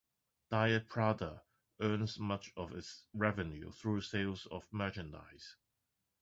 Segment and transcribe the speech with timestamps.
[0.49, 1.43] Diet Prada
[1.79, 5.57] earns much of its revenue through sales of merchandise.